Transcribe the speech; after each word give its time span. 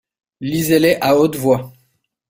Lisez-les 0.39 0.97
à 0.99 1.13
voix 1.13 1.19
haute. 1.63 1.73